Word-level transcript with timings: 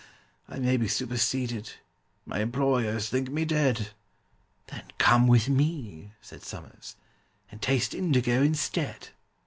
I 0.49 0.57
may 0.57 0.77
be 0.77 0.87
superseded—my 0.87 2.39
employers 2.39 3.07
think 3.09 3.29
me 3.29 3.45
dead!" 3.45 3.89
"Then 4.65 4.85
come 4.97 5.27
with 5.27 5.47
me," 5.47 6.13
said 6.21 6.41
SOMERS, 6.41 6.95
"and 7.51 7.61
taste 7.61 7.93
indigo 7.93 8.41
instead." 8.41 9.09